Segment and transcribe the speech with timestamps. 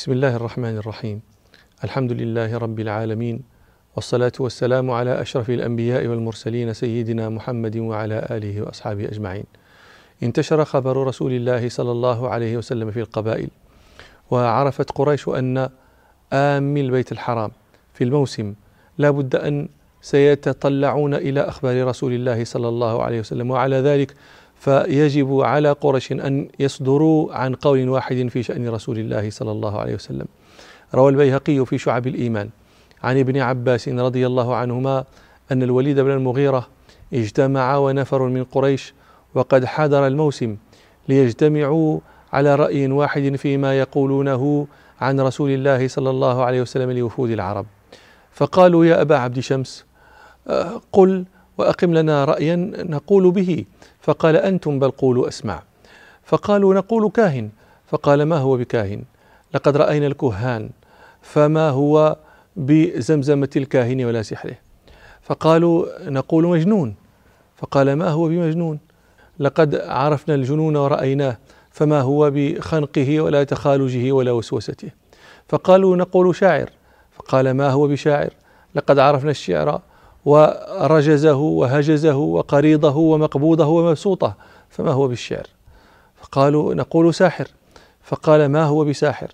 [0.00, 1.20] بسم الله الرحمن الرحيم
[1.84, 3.42] الحمد لله رب العالمين
[3.96, 9.44] والصلاة والسلام على أشرف الأنبياء والمرسلين سيدنا محمد وعلى آله وأصحابه أجمعين
[10.22, 13.48] انتشر خبر رسول الله صلى الله عليه وسلم في القبائل
[14.30, 15.68] وعرفت قريش أن
[16.32, 17.50] آمي البيت الحرام
[17.94, 18.54] في الموسم
[18.98, 19.68] لا بد أن
[20.02, 24.14] سيتطلعون إلى أخبار رسول الله صلى الله عليه وسلم وعلى ذلك
[24.60, 29.94] فيجب على قريش أن يصدروا عن قول واحد في شأن رسول الله صلى الله عليه
[29.94, 30.26] وسلم.
[30.94, 32.48] روى البيهقي في شعب الإيمان.
[33.02, 35.04] عن ابن عباس رضي الله عنهما
[35.52, 36.68] أن الوليد بن المغيرة
[37.14, 38.94] اجتمع ونفر من قريش
[39.34, 40.56] وقد حضر الموسم
[41.08, 42.00] ليجتمعوا
[42.32, 44.66] على رأي واحد فيما يقولونه
[45.00, 47.66] عن رسول الله صلى الله عليه وسلم لوفود العرب.
[48.32, 49.84] فقالوا يا أبا عبد شمس
[50.48, 51.24] آه، قل
[51.58, 53.64] وأقم لنا رأيا نقول به.
[54.00, 55.62] فقال أنتم بل قولوا أسمع.
[56.24, 57.50] فقالوا نقول كاهن.
[57.86, 59.02] فقال ما هو بكاهن؟
[59.54, 60.70] لقد رأينا الكهان.
[61.22, 62.16] فما هو
[62.56, 64.56] بزمزمة الكاهن ولا سحره؟
[65.22, 66.94] فقالوا نقول مجنون.
[67.56, 68.78] فقال ما هو بمجنون؟
[69.38, 71.38] لقد عرفنا الجنون ورأيناه.
[71.70, 74.88] فما هو بخنقه ولا تخالجه ولا وسوسته؟
[75.48, 76.70] فقالوا نقول شاعر.
[77.12, 78.30] فقال ما هو بشاعر؟
[78.74, 79.80] لقد عرفنا الشعر
[80.30, 84.34] ورجزه وهجزه وقريضه ومقبوضه ومبسوطه
[84.68, 85.46] فما هو بالشعر؟
[86.20, 87.48] فقالوا نقول ساحر.
[88.02, 89.30] فقال ما هو بساحر؟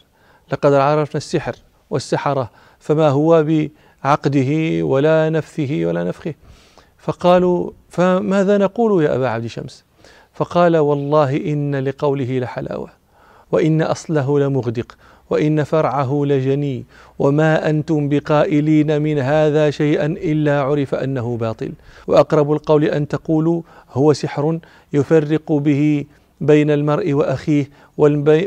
[0.52, 1.56] لقد عرفنا السحر
[1.90, 6.34] والسحرة فما هو بعقده ولا نفثه ولا نفخه.
[6.98, 9.84] فقالوا فماذا نقول يا أبا عبد شمس؟
[10.34, 12.88] فقال والله إن لقوله لحلاوة
[13.52, 14.96] وإن أصله لمغدق
[15.30, 16.84] وإن فرعه لجني
[17.18, 21.72] وما أنتم بقائلين من هذا شيئا إلا عرف أنه باطل.
[22.06, 24.58] وأقرب القول أن تقولوا هو سحر
[24.92, 26.04] يفرق به
[26.40, 27.70] بين المرء وأخيه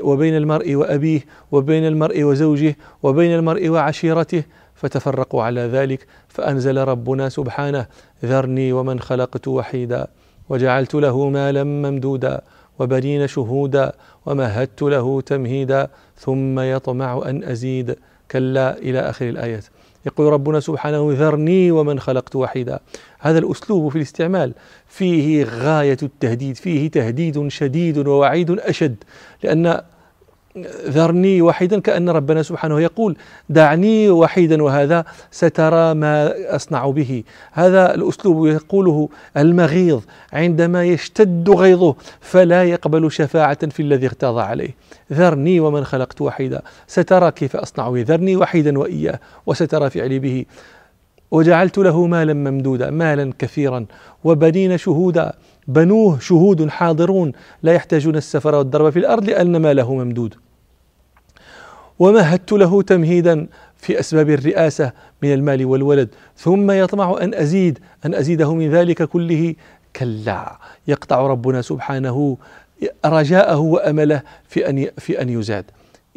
[0.01, 4.43] وبين المرء وأبيه وبين المرء وزوجه وبين المرء وعشيرته
[4.75, 7.85] فتفرقوا على ذلك فأنزل ربنا سبحانه
[8.25, 10.07] ذرني ومن خلقت وحيدا
[10.49, 12.41] وجعلت له مالا ممدودا
[12.79, 13.93] وبنين شهودا
[14.29, 17.95] ومهدت له تمهيدا ثم يطمع أن أزيد.
[18.31, 19.65] كلا إلى آخر الآيات.
[20.05, 22.79] يقول ربنا سبحانه ذرني ومن خلقت وحيدا.
[23.19, 24.53] هذا الأسلوب في الاستعمال
[24.87, 28.95] فيه غاية التهديد فيه تهديد شديد ووعيد أشد.
[29.43, 29.81] لأن
[30.87, 33.17] ذرني وحيدا كأن ربنا سبحانه يقول
[33.49, 37.23] دعني وحيدا وهذا سترى ما أصنع به.
[37.51, 40.01] هذا الأسلوب يقوله المغيظ
[40.33, 44.75] عندما يشتد غيظه فلا يقبل شفاعة في الذي اغتاظ عليه.
[45.13, 48.01] ذرني ومن خلقت وحيدا سترى كيف أصنع به.
[48.01, 50.45] ذرني وحيدا وإياه وسترى فعلي به.
[51.31, 53.85] وجعلت له مالا ممدودا مالا كثيرا
[54.23, 55.33] وبنين شهودا.
[55.69, 57.31] بنوه شهود حاضرون
[57.63, 60.35] لا يحتاجون السفر والضرب في الأرض لأن ماله ممدود.
[61.99, 63.47] ومهدت له تمهيدا
[63.77, 64.91] في أسباب الرئاسة
[65.21, 69.55] من المال والولد ثم يطمع أن أزيد أن أزيده من ذلك كله.
[69.95, 72.37] كلا يقطع ربنا سبحانه
[73.05, 75.65] رجاءه وأمله في أن في أن يزاد.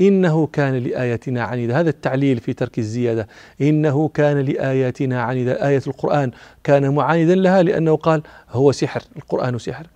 [0.00, 3.28] إنه كان لآياتنا عنيدا هذا التعليل في ترك الزيادة.
[3.60, 6.30] إنه كان لآياتنا عنيدا آية القرآن
[6.64, 9.02] كان معاندا لها لأنه قال هو سحر.
[9.16, 9.86] القرآن سحر.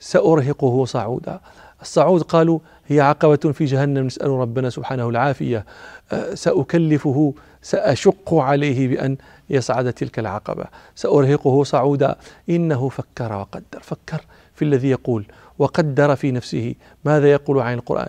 [0.00, 1.40] سأرهقه صعودا.
[1.82, 4.06] الصعود قالوا هي عقبة في جهنم.
[4.06, 5.64] نسأل ربنا سبحانه العافية.
[6.12, 7.34] أه، سأكلفه.
[7.62, 9.16] سأشق عليه بأن
[9.50, 10.64] يصعد تلك العقبة.
[10.94, 12.16] سأرهقه صعودا.
[12.50, 13.80] إنه فكر وقدر.
[13.80, 14.20] فكر
[14.54, 15.24] في الذي يقول
[15.58, 16.74] وقدر في نفسه.
[17.04, 18.08] ماذا يقول عن القرآن؟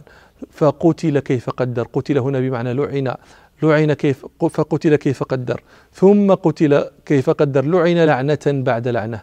[0.51, 3.15] فقتل كيف قدر قتل هنا بمعنى لعن
[3.63, 5.61] لعن كيف فقتل كيف قدر.
[5.93, 9.21] ثم قتل كيف قدر لعن لعنة بعد لعنة.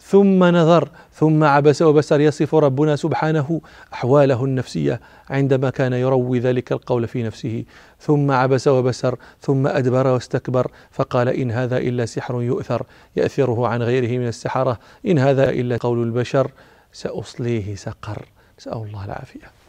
[0.00, 3.60] ثم نظر ثم عبس وبسر يصف ربنا سبحانه
[3.92, 5.00] أحواله النفسية
[5.30, 7.64] عندما كان يروي ذلك القول في نفسه.
[8.00, 12.82] ثم عبس وبسر ثم أدبر واستكبر فقال إن هذا إلا سحر يؤثر
[13.16, 14.78] يأثره عن غيره من السحرة.
[15.06, 16.50] إن هذا إلا قول البشر
[16.92, 18.22] سأصليه سقر.
[18.58, 19.65] نسأل الله العافية.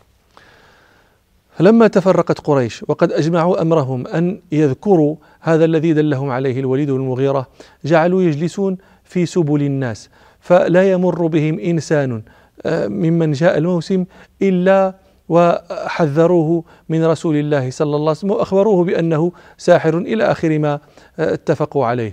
[1.57, 7.47] فلما تفرقت قريش وقد أجمعوا أمرهم أن يذكروا هذا الذي دلهم عليه الوليد بن المغيرة
[7.85, 10.09] جعلوا يجلسون في سبل الناس
[10.39, 12.21] فلا يمر بهم إنسان
[12.65, 14.05] آه، ممن جاء الموسم
[14.41, 14.95] إلا
[15.29, 20.79] وحذروه من رسول الله صلى الله عليه وسلم وأخبروه بأنه ساحر إلى آخر ما
[21.19, 22.11] آه، اتفقوا عليه.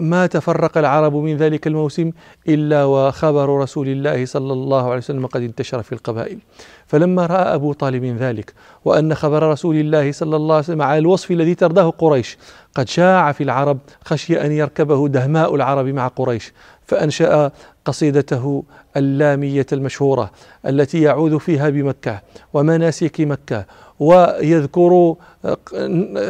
[0.00, 2.10] فما تفرق العرب من ذلك الموسم
[2.48, 6.38] إلا وخبر رسول الله صلى الله عليه وسلم قد انتشر في القبائل.
[6.86, 8.54] فلما رأى أبو طالب ذلك
[8.84, 12.38] وأن خبر رسول الله صلى الله عليه وسلم على الوصف الذي ترضاه قريش
[12.74, 16.52] قد شاع في العرب خشي أن يركبه دهماء العرب مع قريش
[16.86, 17.50] فأنشأ
[17.84, 18.62] قصيدته
[18.96, 20.30] اللامية المشهورة
[20.66, 22.20] التي يعوذ فيها بمكة
[22.54, 23.64] ومناسك مكة
[24.00, 25.14] ويذكر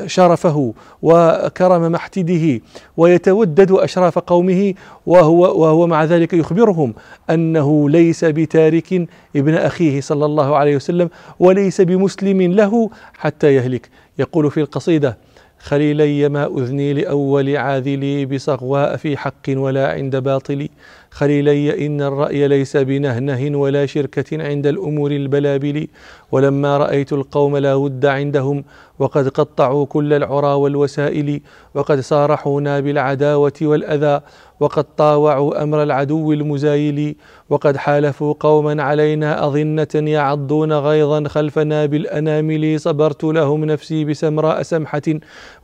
[0.06, 2.60] شرفه وكرم محتده
[2.96, 4.74] ويتودد أشراف قومه
[5.06, 6.94] وهو, وهو مع ذلك يخبرهم
[7.30, 13.88] أنه ليس بتارك ابن أخيه صلى الله عليه وسلم وليس بمسلم له حتى يهلك.
[14.18, 15.18] يقول في القصيدة
[15.58, 20.68] خليلي ما أذني لأول عاذلي بصغواء في حق ولا عند باطل
[21.10, 25.88] خليلي إن الرأي ليس بنهنه ولا شركة عند الأمور البلابل.
[26.32, 28.64] ولما رأيت القوم لا ود عندهم
[28.98, 31.40] وقد قطعوا كل العرى والوسائل.
[31.74, 34.20] وقد صارحونا بالعداوة والأذى.
[34.60, 37.16] وقد طاوعوا أمر العدو المزايل.
[37.50, 42.80] وقد حالفوا قوما علينا أظنة يعضون غيظا خلفنا بالأنامل.
[42.80, 45.02] صبرت لهم نفسي بسمراء سمحة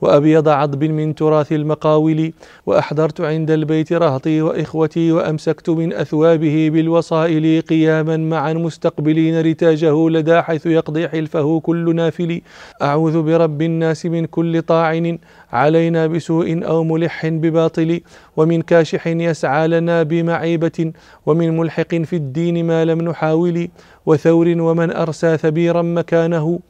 [0.00, 2.32] وأبيض عضب من تراث المقاول.
[2.66, 10.66] وأحضرت عند البيت رهطي وإخوتي وأمسكت من أثوابه بالوصائل قياما معا مستقبلين رتاجه لدى حيث
[10.66, 12.40] يقضي حلفه كل نافل.
[12.82, 15.18] أعوذ برب الناس من كل طاعن
[15.52, 18.00] علينا بسوء أو ملح بباطل
[18.36, 20.92] ومن كاشح يسعى لنا بمعيبة
[21.26, 23.68] ومن ملحق في الدين ما لم نحاول
[24.06, 26.60] وثور ومن أرسى ثبيرا مكانه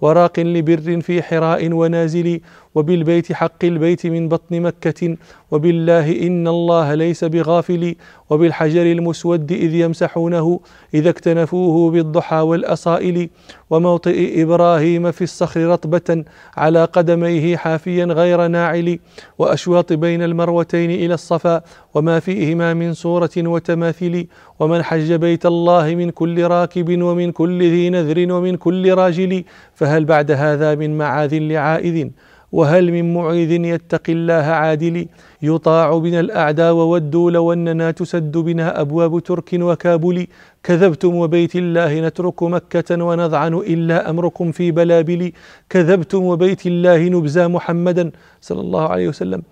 [0.00, 2.40] وراق لبر في حراء ونازل
[2.74, 5.16] وبالبيت حق البيت من بطن مكة
[5.50, 7.94] وبالله إن الله ليس بغافل
[8.30, 10.60] وبالحجر المسود إذ يمسحونه
[10.94, 13.28] إذا اكتنفوه بالضحى والأصائل
[13.70, 16.24] وموطئ إبراهيم في الصخر رطبة
[16.56, 18.98] على قدميه حافيا غير ناعل
[19.38, 21.62] وأشواط بين المروتين إلى الصفا
[21.94, 24.26] وما فيهما من صورة وتماثيل
[24.60, 29.44] ومن حج بيت الله من كل راكب ومن كل ذي نذر ومن كل راجل
[29.74, 32.08] فهل بعد هذا من معاذ لعائذ؟
[32.52, 35.06] وهل من معيذ يتقي الله عادل
[35.42, 40.26] يطاع بنا الأعداء وودوا لو أننا تسد بنا أبواب ترك وكابل؟
[40.62, 45.32] كذبتم وبيت الله نترك مكة ونضعن إلا أمركم في بلابل.
[45.70, 48.10] كذبتم وبيت الله نبزى محمدا
[48.40, 49.42] صلى الله عليه وسلم.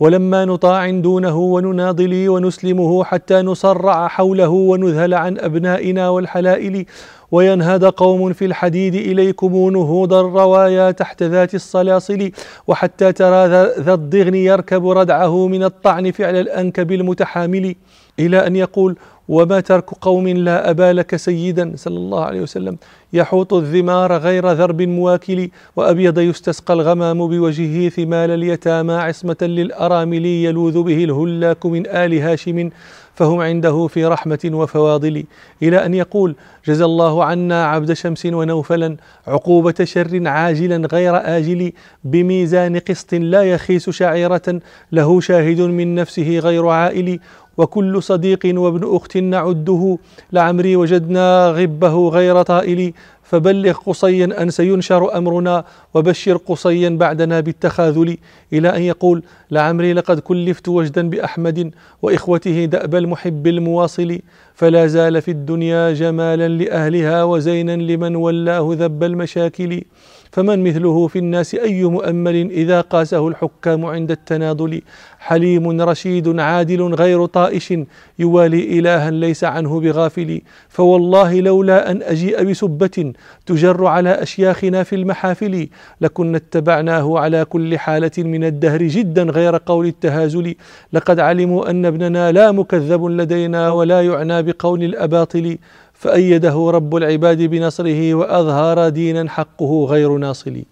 [0.00, 6.86] ولما نطاع دونه ونناضل ونسلمه حتى نصرع حوله ونذهل عن أبنائنا والحلائل.
[7.30, 12.30] وينهد قوم في الحديد إليكم نهوض الروايا تحت ذات الصلاصل
[12.66, 13.46] وحتى ترى
[13.78, 17.74] ذا الضغن يركب ردعه من الطعن فعل الأنكب المتحامل
[18.18, 18.96] إلى أن يقول
[19.28, 22.76] وما ترك قوم لا أبا لك سيدا صلى الله عليه وسلم.
[23.12, 31.04] يحوط الذمار غير ذرب مواكل وأبيض يستسقى الغمام بوجهه ثمال اليتامى عصمة للأرامل يلوذ به
[31.04, 32.70] الهلاك من آل هاشم.
[33.16, 35.24] فهم عنده في رحمة وفواضل.
[35.62, 36.34] إلى أن يقول
[36.66, 38.96] جزى الله عنا عبد شمس ونوفلا
[39.26, 41.72] عقوبة شر عاجلا غير آجل
[42.04, 44.60] بميزان قسط لا يخيس شعيرة
[44.92, 47.20] له شاهد من نفسه غير عائل
[47.58, 49.98] وكل صديق وابن أخت نعده
[50.32, 52.92] لعمري وجدنا غبه غير طائل
[53.22, 55.64] فبلغ قصيا أن سينشر أمرنا
[55.94, 58.16] وبشر قصيا بعدنا بالتخاذل.
[58.52, 61.70] إلى أن يقول لعمري لقد كلفت وجدا بأحمد
[62.02, 64.18] وإخوته دأب المحب المواصل
[64.54, 69.82] فلا زال في الدنيا جمالا لأهلها وزينا لمن ولاه ذب المشاكل.
[70.36, 74.82] فمن مثله في الناس أي مؤمل إذا قاسه الحكام عند التناضل؟
[75.18, 77.74] حليم رشيد عادل غير طائش
[78.18, 80.40] يوالي إلها ليس عنه بغافل.
[80.68, 83.12] فوالله لولا أن أجيء بسبة
[83.46, 85.68] تجر على أشياخنا في المحافل.
[86.00, 90.54] لكنا اتبعناه على كل حالة من الدهر جدا غير قول التهازل.
[90.92, 95.58] لقد علموا أن ابننا لا مكذب لدينا ولا يعنى بقول الأباطل.
[95.98, 100.62] فأيده رب العباد بنصره وأظهر دينا حقه غير ناصل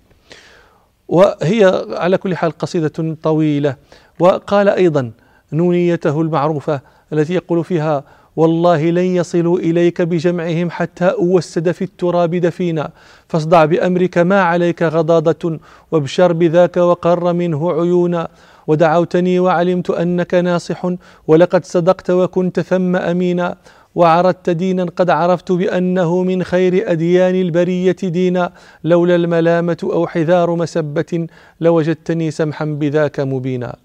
[1.08, 3.76] وهي على كل حال قصيدة طويلة.
[4.18, 5.10] وقال أيضا
[5.52, 6.80] نونيته المعروفة
[7.12, 8.04] التي يقول فيها
[8.36, 12.90] والله لن يصلوا إليك بجمعهم حتى أوسد في التراب دفينا.
[13.28, 15.58] فاصدع بأمرك ما عليك غضاضة
[15.92, 18.28] وابشر بذاك وقر منه عيونا.
[18.66, 20.90] ودعوتني وعلمت أنك ناصح
[21.26, 23.56] ولقد صدقت وكنت ثم أمينا.
[23.94, 28.52] وعرضت دينا قد عرفت بأنه من خير أديان البرية دينا
[28.84, 31.26] لولا الملامة أو حذار مسبة
[31.60, 33.83] لوجدتني سمحا بذاك مبينا.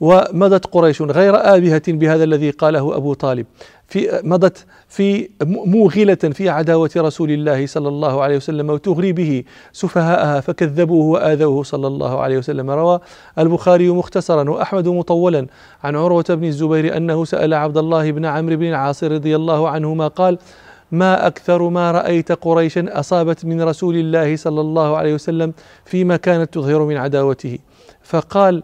[0.00, 3.46] ومضت قريش غير آبهة بهذا الذي قاله أبو طالب.
[3.88, 10.40] في مضت في موغلة في عداوة رسول الله صلى الله عليه وسلم وتغري به سفهاءها
[10.40, 12.70] فكذبوه وآذوه صلى الله عليه وسلم.
[12.70, 13.00] روى
[13.38, 15.46] البخاري مختصرا وأحمد مطولا
[15.84, 20.08] عن عروة بن الزبير أنه سأل عبد الله بن عمرو بن العاص رضي الله عنهما
[20.08, 20.38] قال
[20.92, 25.52] ما أكثر ما رأيت قريشا أصابت من رسول الله صلى الله عليه وسلم
[25.84, 27.58] فيما كانت تظهر من عداوته.
[28.02, 28.62] فقال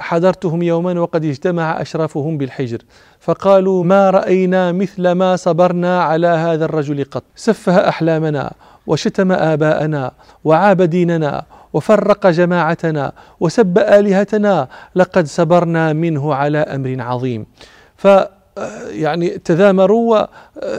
[0.00, 2.78] حضرتهم يوما وقد اجتمع أشرافهم بالحجر.
[3.20, 7.22] فقالوا ما رأينا مثل ما صبرنا على هذا الرجل قط.
[7.36, 8.52] سفه أحلامنا
[8.86, 10.12] وشتم آباءنا
[10.44, 17.46] وعاب ديننا وفرق جماعتنا وسب آلهتنا لقد صبرنا منه على أمر عظيم.
[17.96, 18.06] ف
[18.90, 20.26] يعني تذامروا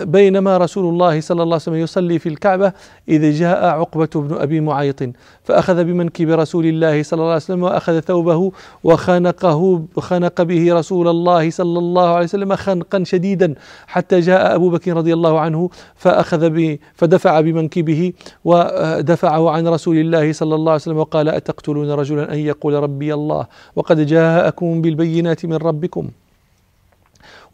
[0.03, 2.73] بينما رسول الله صلى الله عليه وسلم يصلي في الكعبة
[3.09, 5.03] إذ جاء عقبة بن أبي معيط.
[5.43, 8.51] فأخذ بمنكب رسول الله صلى الله عليه وسلم وأخذ ثوبه
[8.83, 13.55] وخنقه خنق به رسول الله صلى الله عليه وسلم خنقا شديدا
[13.87, 18.13] حتى جاء أبو بكر رضي الله عنه فأخذ ب فدفع بمنكبه
[18.45, 23.47] ودفعه عن رسول الله صلى الله عليه وسلم وقال أتقتلون رجلا أن يقول ربي الله؟
[23.75, 26.09] وقد جاءكم بالبينات من ربكم.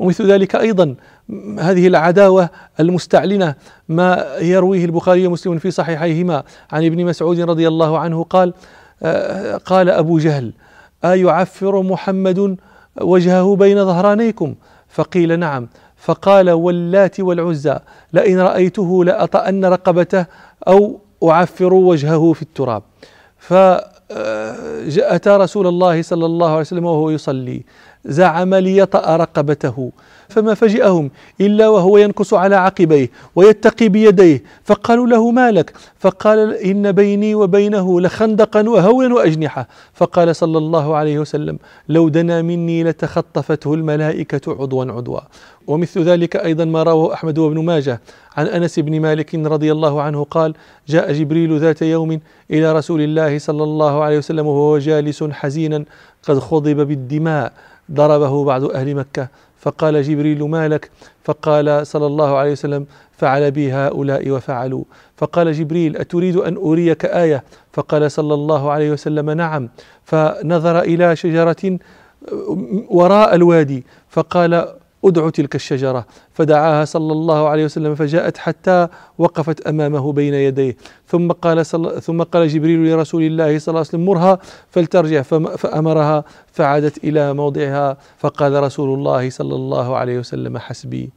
[0.02, 0.96] ومثل ذلك أيضا
[1.60, 3.56] هذه العداوة المستعلنة
[3.90, 8.54] ما يرويه البخاري ومسلم في صحيحيهما عن ابن مسعود رضي الله عنه قال
[9.04, 10.54] آه، قال أبو جهل
[11.06, 12.58] أيعفر محمد
[13.02, 14.56] وجهه بين ظهرانيكم؟
[14.90, 15.68] فقيل نعم.
[15.98, 17.80] فقال واللات والعزى
[18.14, 20.26] لئن رأيته لأطأن رقبته
[20.68, 22.84] أو أعفر وجهه في التراب.
[23.38, 27.64] فأتى رسول الله صلى الله عليه وسلم وهو يصلي.
[28.06, 29.92] زعم ليطأ رقبته
[30.30, 36.92] فما فجئهم إلا وهو ينكس على عقبيه ويتقي بيديه فقالوا له ما لك؟ فقال إن
[36.92, 39.68] بيني وبينه لخندقا وهولا وأجنحة.
[39.94, 45.20] فقال صلى الله عليه وسلم لو دنا مني لتخطفته الملائكة عضوا عضوا.
[45.68, 48.02] ومثل ذلك أيضا ما رواه أحمد وابن ماجه
[48.38, 50.54] عن أنس بن مالك رضي الله عنه قال
[50.88, 52.20] جاء جبريل ذات يوم
[52.52, 55.86] إلى رسول الله صلى الله عليه وسلم وهو جالس حزينا
[56.24, 57.54] قد خضب بالدماء.
[57.92, 59.28] ضربه بعض أهل مكة.
[59.60, 60.92] فقال جبريل ما لك؟
[61.24, 62.86] فقال صلى الله عليه وسلم
[63.18, 64.84] فعل بي هؤلاء وفعلوا.
[65.18, 69.70] فقال جبريل أتريد أن أريك آية؟ فقال صلى الله عليه وسلم نعم.
[70.06, 71.78] فنظر إلى شجرة
[72.90, 73.84] وراء الوادي.
[74.10, 76.06] فقال ادعو تلك الشجرة.
[76.34, 80.78] فدعاها صلى الله عليه وسلم فجاءت حتى وقفت أمامه بين يديه.
[81.08, 82.02] ثم قال صل...
[82.02, 84.40] ثم قال جبريل لرسول الله صلى الله عليه وسلم مرها
[84.70, 85.22] فلترجع
[85.58, 87.98] فأمرها فعادت إلى موضعها.
[88.18, 91.10] فقال رسول الله صلى الله عليه وسلم حسبي.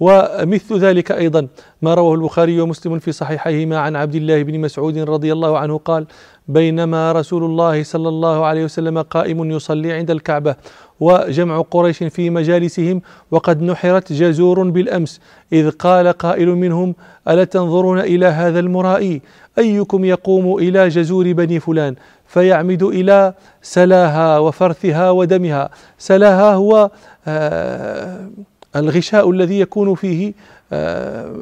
[0.00, 1.48] ومثل ذلك أيضا
[1.82, 6.06] ما رواه البخاري ومسلم في صحيحيهما عن عبد الله بن مسعود رضي الله عنه قال
[6.48, 10.54] بينما رسول الله صلى الله عليه وسلم قائم يصلي عند الكعبة
[11.00, 15.20] وجمع قريش في مجالسهم وقد نحرت جزور بالأمس
[15.52, 16.94] إذ قال قائل منهم
[17.28, 19.22] ألا تنظرون إلى هذا المرائي؟
[19.58, 21.94] أيكم يقوم إلى جزور بني فلان؟
[22.26, 25.70] فيعمد إلى سلاها وفرثها ودمها.
[25.98, 26.90] سلاها هو
[27.26, 28.28] آه
[28.76, 30.32] الغشاء الذي يكون فيه
[30.72, 31.32] آه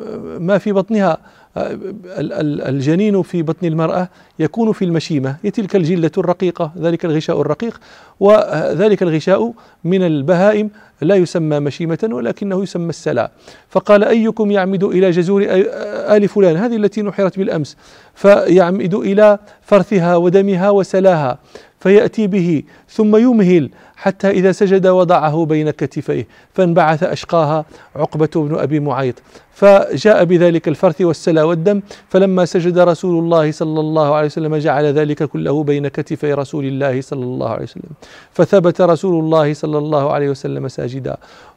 [0.40, 1.18] ما في بطنها.
[1.56, 4.08] الجنين في بطن المرأة
[4.38, 7.80] يكون في المشيمة هي تلك الجلة الرقيقة ذلك الغشاء الرقيق
[8.20, 9.52] وذلك الغشاء
[9.84, 13.30] من البهائم لا يسمى مشيمة ولكنه يسمى السلا
[13.68, 17.76] فقال أيكم يعمد إلى جزور آل فلان؟ هذه التي نحرت بالأمس.
[18.14, 21.38] فيعمد إلى فرثها ودمها وسلاها
[21.80, 26.26] فيأتي به ثم يمهل حتى إذا سجد وضعه بين كتفيه.
[26.54, 27.64] فانبعث أشقاها
[27.96, 29.14] عقبة بن أبي معيط.
[29.52, 35.22] فجاء بذلك الفرث والسلا والدم فلما سجد رسول الله صلى الله عليه وسلم جعل ذلك
[35.22, 37.90] كله بين كتفي رسول الله صلى الله عليه وسلم.
[38.32, 40.85] فثبت رسول الله صلى الله عليه وسلم ساجدا.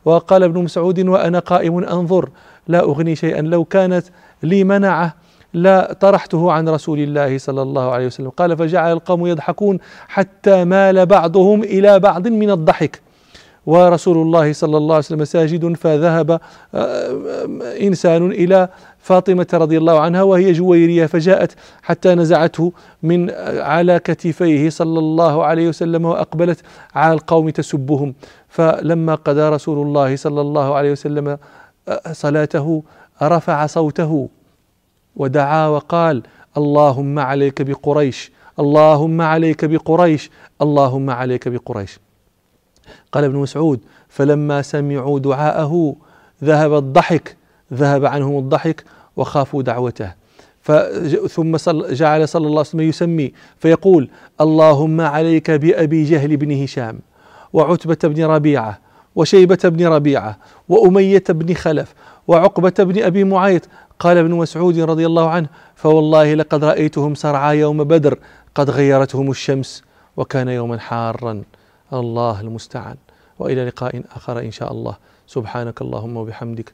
[0.05, 2.29] وقال ابن مسعود وأنا قائم أنظر
[2.67, 3.41] لا أغني شيئا.
[3.41, 4.05] لو كانت
[4.43, 5.15] لي منعة
[5.53, 8.29] لا طرحته عن رسول الله صلى الله عليه وسلم.
[8.29, 13.01] قال فجعل القوم يضحكون حتى مال بعضهم إلى بعض من الضحك.
[13.65, 16.39] ورسول الله صلى الله عليه وسلم ساجد فذهب آه،
[16.75, 17.47] آه،
[17.81, 23.29] إنسان إلى فاطمة رضي الله عنها وهي جويرية فجاءت حتى نزعته من
[23.59, 26.61] على كتفيه صلى الله عليه وسلم وأقبلت
[26.95, 28.13] على القوم تسبهم.
[28.49, 31.37] فلما قضى رسول الله صلى الله عليه وسلم
[31.87, 32.83] آه، صلاته
[33.21, 34.29] رفع صوته
[35.15, 36.23] ودعا وقال
[36.57, 40.29] اللهم عليك بقريش اللهم عليك بقريش
[40.61, 41.99] اللهم عليك بقريش.
[43.11, 43.79] قال ابن مسعود
[44.09, 45.95] فلما سمعوا دعاءه
[46.43, 47.38] ذهب الضحك
[47.73, 48.83] ذهب عنهم الضحك
[49.17, 50.19] وخافوا دعوته.
[51.29, 54.09] ثم جعل صلى الله عليه وسلم يسمي فيقول
[54.41, 56.99] اللهم عليك بأبي جهل بن هشام
[57.53, 58.79] وعتبة بن ربيعة
[59.15, 60.37] وشيبة بن ربيعة
[60.69, 61.93] وأمية بن خلف
[62.27, 63.67] وعقبة بن أبي معيط.
[63.99, 68.19] قال ابن مسعود رضي الله عنه فوالله لقد رأيتهم سرعى يوم بدر
[68.55, 69.83] قد غيرتهم الشمس
[70.17, 71.43] وكان يوما حارا.
[71.93, 72.95] الله المستعان.
[73.39, 74.95] وإلى لقاء آخر إن شاء الله.
[75.27, 76.73] سبحانك اللهم وبحمدك.